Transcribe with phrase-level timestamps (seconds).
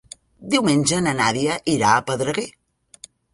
[0.53, 2.47] Diumenge na Nàdia irà a Pedreguer.